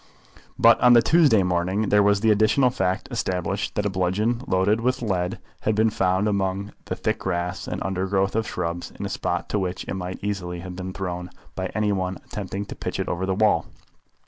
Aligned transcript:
But 0.57 0.81
on 0.81 0.93
the 0.93 1.03
Tuesday 1.03 1.43
morning 1.43 1.89
there 1.89 2.01
was 2.01 2.21
the 2.21 2.31
additional 2.31 2.71
fact 2.71 3.07
established 3.11 3.75
that 3.75 3.85
a 3.85 3.89
bludgeon 3.91 4.41
loaded 4.47 4.81
with 4.81 5.03
lead 5.03 5.37
had 5.59 5.75
been 5.75 5.91
found 5.91 6.27
among 6.27 6.73
the 6.85 6.95
thick 6.95 7.19
grass 7.19 7.67
and 7.67 7.83
undergrowth 7.85 8.35
of 8.35 8.47
shrubs 8.47 8.91
in 8.99 9.05
a 9.05 9.09
spot 9.09 9.47
to 9.49 9.59
which 9.59 9.83
it 9.87 9.93
might 9.93 10.17
easily 10.23 10.61
have 10.61 10.75
been 10.75 10.91
thrown 10.91 11.29
by 11.53 11.67
any 11.75 11.91
one 11.91 12.17
attempting 12.25 12.65
to 12.65 12.75
pitch 12.75 12.99
it 12.99 13.07
over 13.09 13.27
the 13.27 13.35
wall. 13.35 13.67